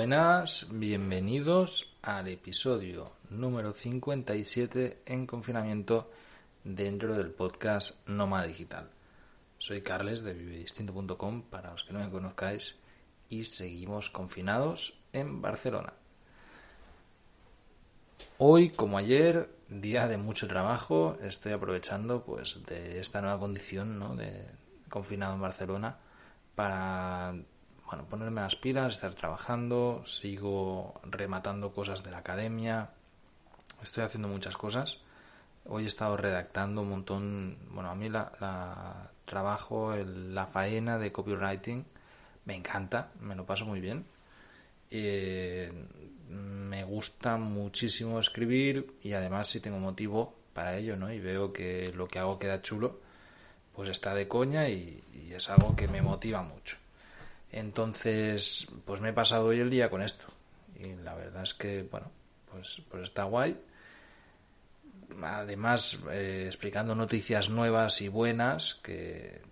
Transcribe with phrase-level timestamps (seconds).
[0.00, 6.10] Buenas, bienvenidos al episodio número 57 en confinamiento
[6.64, 8.88] dentro del podcast Nómada Digital.
[9.58, 12.78] Soy Carles de vivedistinto.com para los que no me conozcáis
[13.28, 15.92] y seguimos confinados en Barcelona.
[18.38, 24.16] Hoy, como ayer, día de mucho trabajo, estoy aprovechando pues de esta nueva condición ¿no?
[24.16, 24.46] de
[24.88, 25.98] confinado en Barcelona
[26.54, 27.34] para
[27.90, 32.90] bueno, ponerme las pilas, estar trabajando, sigo rematando cosas de la academia,
[33.82, 34.98] estoy haciendo muchas cosas.
[35.66, 41.84] Hoy he estado redactando un montón, bueno, a mí la, trabajo, la faena de copywriting
[42.44, 44.06] me encanta, me lo paso muy bien.
[44.88, 45.72] Eh,
[46.28, 51.12] me gusta muchísimo escribir y además si tengo motivo para ello, ¿no?
[51.12, 53.00] Y veo que lo que hago queda chulo,
[53.74, 55.02] pues está de coña y
[55.34, 56.79] es algo que me motiva mucho.
[57.52, 60.24] Entonces, pues me he pasado hoy el día con esto.
[60.78, 62.10] Y la verdad es que, bueno,
[62.50, 63.60] pues, pues está guay.
[65.22, 69.42] Además, eh, explicando noticias nuevas y buenas que,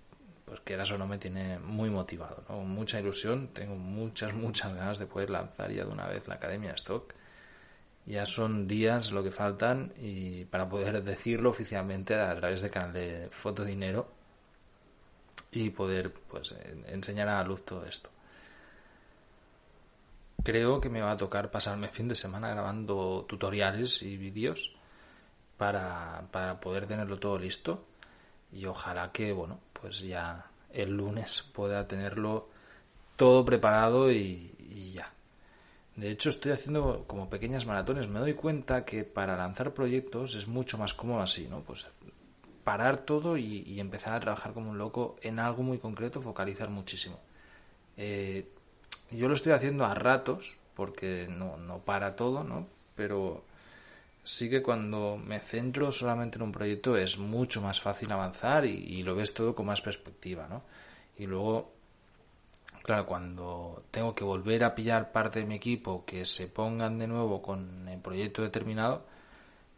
[0.44, 2.60] pues que eso no me tiene muy motivado, ¿no?
[2.60, 6.72] Mucha ilusión, tengo muchas, muchas ganas de poder lanzar ya de una vez la Academia
[6.72, 7.14] Stock.
[8.06, 12.92] Ya son días lo que faltan y para poder decirlo oficialmente a través del canal
[12.92, 14.17] de Foto Dinero
[15.52, 16.54] y poder pues
[16.86, 18.10] enseñar a la luz todo esto.
[20.42, 24.74] Creo que me va a tocar pasarme fin de semana grabando tutoriales y vídeos
[25.56, 27.84] para, para poder tenerlo todo listo
[28.52, 32.48] y ojalá que bueno pues ya el lunes pueda tenerlo
[33.16, 35.12] todo preparado y, ya.
[35.96, 38.08] De hecho, estoy haciendo como pequeñas maratones.
[38.08, 41.60] Me doy cuenta que para lanzar proyectos es mucho más cómodo así, ¿no?
[41.60, 41.88] Pues
[42.68, 47.18] parar todo y, empezar a trabajar como un loco en algo muy concreto, focalizar muchísimo.
[47.96, 48.46] Eh,
[49.10, 52.66] yo lo estoy haciendo a ratos, porque no, para todo, ¿no?
[52.94, 53.42] Pero
[54.22, 58.74] sí que cuando me centro solamente en un proyecto es mucho más fácil avanzar y,
[58.74, 60.60] y, lo ves todo con más perspectiva, ¿no?
[61.16, 61.72] Y luego,
[62.82, 67.06] claro, cuando tengo que volver a pillar parte de mi equipo que se pongan de
[67.06, 69.06] nuevo con el proyecto determinado,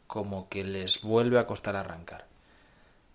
[0.09, 2.30] como que les vuelve a costar arrancar.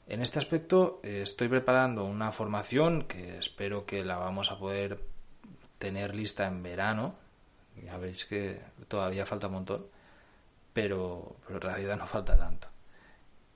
[0.08, 5.00] En este aspecto eh, estoy preparando una formación que espero que la vamos a poder
[5.80, 7.16] tener lista en verano.
[7.84, 9.88] Ya veis que todavía falta un montón,
[10.74, 12.68] pero, pero en realidad no falta tanto.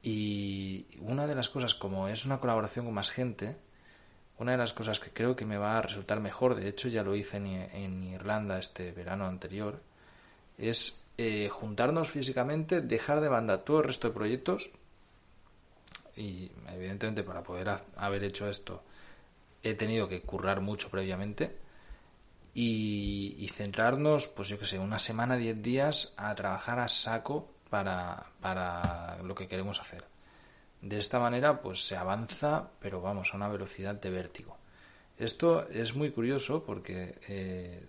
[0.01, 3.57] Y una de las cosas, como es una colaboración con más gente,
[4.39, 7.03] una de las cosas que creo que me va a resultar mejor, de hecho ya
[7.03, 9.81] lo hice en, Irlanda este verano anterior,
[10.57, 14.71] es eh, juntarnos físicamente, dejar de banda todo el resto de proyectos
[16.19, 18.83] y evidentemente para poder haber hecho esto
[19.63, 21.57] he tenido que currar mucho previamente
[22.53, 28.25] y, centrarnos, pues yo que sé, una semana, diez días a trabajar a saco para,
[28.41, 30.03] para lo que queremos hacer.
[30.81, 34.57] De esta manera, pues se avanza, pero vamos, a una velocidad de vértigo.
[35.17, 37.81] Esto es muy curioso porque eh,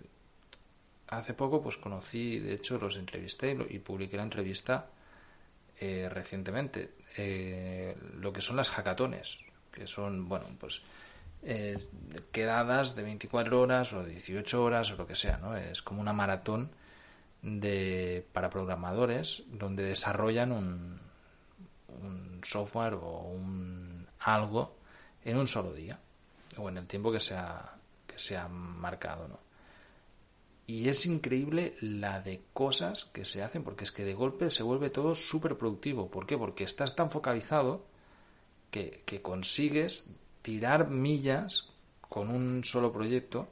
[1.07, 4.87] hace poco pues conocí, de hecho los entrevisté y publiqué la entrevista
[5.83, 9.39] eh, recientemente eh, lo que son las hackatones,
[9.71, 10.83] que son, bueno, pues
[11.41, 11.75] eh,
[12.31, 15.57] quedadas de 24 horas o de 18 horas o lo que sea, ¿no?
[15.57, 16.69] Es como una maratón
[17.41, 20.99] de, para programadores donde desarrollan un,
[21.87, 24.75] un software o un algo
[25.25, 25.99] en un solo día
[26.57, 27.73] o en el tiempo que sea
[28.05, 29.39] que sea marcado, ¿no?
[30.71, 34.63] Y es increíble la de cosas que se hacen, porque es que de golpe se
[34.63, 36.09] vuelve todo súper productivo.
[36.09, 36.37] ¿Por qué?
[36.37, 37.83] Porque estás tan focalizado
[38.69, 41.67] que, consigues tirar millas
[41.99, 43.49] con un solo proyecto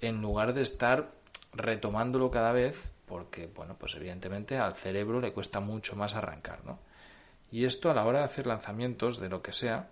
[0.00, 1.12] en lugar de estar
[1.52, 6.78] retomándolo cada vez, porque, bueno, pues evidentemente al cerebro le cuesta mucho más arrancar, ¿no?
[7.52, 9.90] Y esto a la hora de hacer lanzamientos de lo que sea,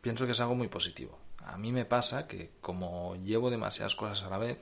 [0.00, 1.16] pienso que es algo muy positivo.
[1.44, 4.58] A mí me pasa que como llevo demasiadas cosas a la vez,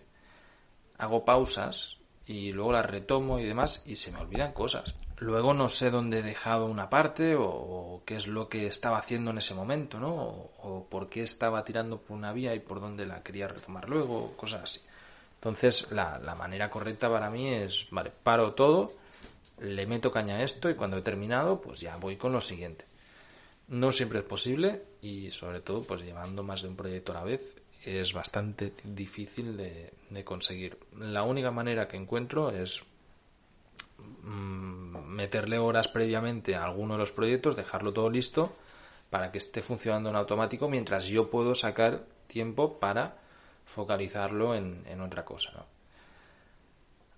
[1.03, 1.97] hago pausas
[2.27, 4.95] y luego las retomo y demás y se me olvidan cosas.
[5.19, 9.31] Luego no sé dónde he dejado una parte o, qué es lo que estaba haciendo
[9.31, 10.13] en ese momento, ¿no?
[10.15, 14.37] O, por qué estaba tirando por una vía y por dónde la quería retomar luego,
[14.37, 14.81] cosas así.
[15.35, 18.93] Entonces la, la manera correcta para mí es, vale, paro todo,
[19.59, 22.85] le meto caña a esto y cuando he terminado pues ya voy con lo siguiente.
[23.69, 27.25] No siempre es posible y sobre todo pues llevando más de un proyecto a la
[27.25, 30.79] vez es bastante difícil de, conseguir.
[30.99, 32.82] La única manera que encuentro es
[33.99, 38.52] mm, meterle horas previamente a alguno de los proyectos, dejarlo todo listo
[39.11, 43.19] para que esté funcionando en automático mientras yo puedo sacar tiempo para
[43.67, 45.67] focalizarlo en, otra cosa.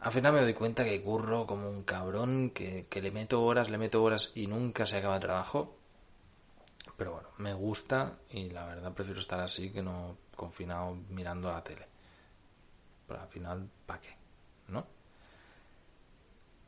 [0.01, 3.71] al final me doy cuenta que curro como un cabrón, que, que le meto horas,
[3.71, 5.77] le meto horas y nunca se acaba el trabajo.
[6.97, 11.63] Pero bueno, me gusta y la verdad prefiero estar así que no confinado mirando la
[11.63, 11.87] tele.
[13.07, 14.17] Pero al final, ¿para qué?
[14.69, 14.87] ¿No?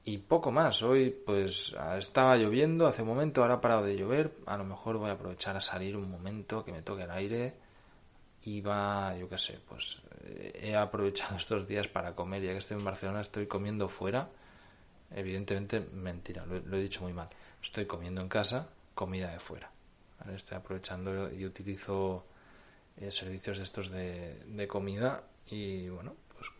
[0.04, 0.82] Y poco más.
[0.82, 4.36] Hoy pues estaba lloviendo hace un momento, ahora ha parado de llover.
[4.46, 7.54] A lo mejor voy a aprovechar a salir un momento que me toque el aire.
[8.44, 10.02] Y va, yo qué sé, pues
[10.54, 12.42] he aprovechado estos días para comer.
[12.42, 14.28] Ya que estoy en Barcelona, estoy comiendo fuera.
[15.10, 17.28] Evidentemente, mentira, lo, he dicho muy mal.
[17.62, 19.70] Estoy comiendo en casa, comida de fuera.
[20.34, 22.24] Estoy aprovechando y utilizo
[22.96, 25.24] eh, servicios de estos de, comida.
[25.48, 26.50] Y bueno, pues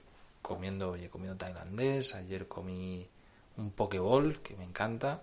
[0.43, 2.15] comiendo, he comido tailandés.
[2.15, 3.09] Ayer comí
[3.57, 5.23] un pokeball que me encanta.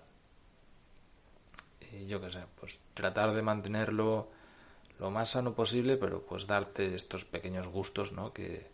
[1.92, 4.28] Y yo qué sé, pues tratar de mantenerlo
[4.98, 8.32] lo más sano posible, pero pues darte estos pequeños gustos, ¿no?
[8.32, 8.66] Que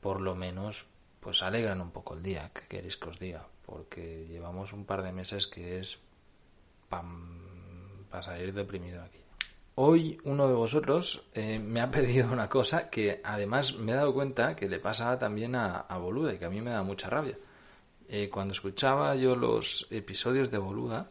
[0.00, 0.86] por lo menos
[1.20, 5.02] pues alegran un poco el día, que queréis que os diga, porque llevamos un par
[5.02, 6.00] de meses que es
[8.12, 9.18] para salir deprimido aquí.
[9.76, 14.12] Hoy uno de vosotros eh, me ha pedido una cosa que además me he dado
[14.12, 17.38] cuenta que le pasa también a, Boluda y que a mí me da mucha rabia.
[18.08, 21.08] Eh, cuando escuchaba yo los episodios de Boluda,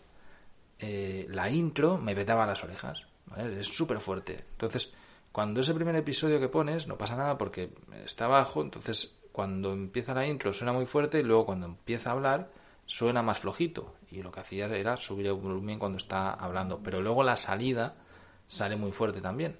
[0.77, 3.07] eh, la intro me petaba las orejas.
[3.35, 4.45] Es súper fuerte.
[4.51, 4.93] Entonces,
[5.31, 7.71] cuando ese primer episodio que pones, no pasa nada porque
[8.05, 8.61] está abajo.
[8.61, 12.51] Entonces, cuando empieza la intro suena muy fuerte y luego cuando empieza a hablar
[12.91, 13.95] suena más flojito.
[14.11, 16.81] Y lo que hacía era subir el volumen cuando está hablando.
[16.83, 17.95] Pero luego la salida
[18.47, 19.57] sale muy fuerte también.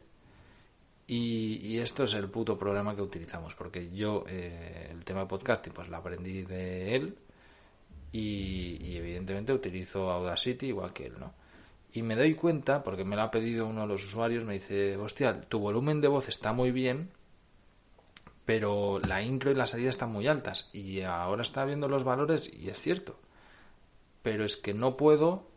[1.08, 5.74] Y, esto es el puto programa que utilizamos, porque yo eh, el tema de podcasting
[5.74, 7.18] pues lo aprendí de él,
[8.14, 11.34] y, evidentemente utilizo Audacity igual que él, ¿no?
[11.94, 14.96] Y me doy cuenta, porque me lo ha pedido uno de los usuarios, me dice,
[14.96, 17.10] hostia, tu volumen de voz está muy bien,
[18.52, 20.70] pero la intro y la salida están muy altas.
[20.74, 23.18] Y ahora está viendo los valores y es cierto.
[24.24, 25.48] Pero es que no puedo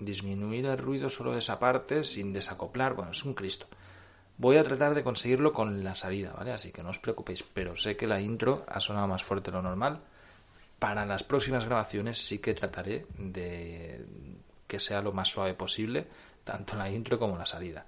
[0.00, 2.94] disminuir el ruido solo de esa parte sin desacoplar.
[2.94, 3.66] Bueno, es un Cristo.
[4.38, 6.52] Voy a tratar de conseguirlo con la salida, ¿vale?
[6.52, 9.58] Así que no os preocupéis, pero sé que la intro ha sonado más fuerte de
[9.58, 10.00] lo normal
[10.78, 14.06] para las próximas grabaciones sí que trataré de
[14.66, 16.06] que sea lo más suave posible,
[16.44, 17.84] tanto la intro como la salida.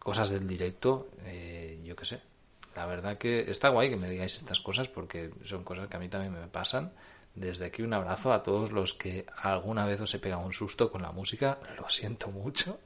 [0.00, 2.31] Cosas del directo, eh, yo qué sé.
[2.74, 6.00] La verdad que está guay que me digáis estas cosas porque son cosas que a
[6.00, 6.92] mí también me pasan.
[7.34, 10.90] Desde aquí un abrazo a todos los que alguna vez os he pegado un susto
[10.90, 11.58] con la música.
[11.78, 12.78] Lo siento mucho.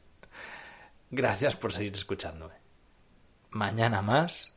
[1.10, 2.54] Gracias por seguir escuchándome.
[3.50, 4.52] Mañana más.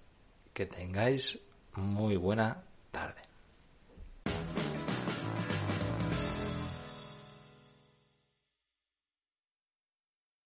[0.54, 1.40] Que tengáis
[1.74, 3.29] muy buena tarde.